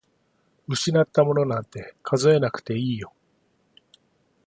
[0.67, 3.13] 失ったものなんて数えなくていいよ。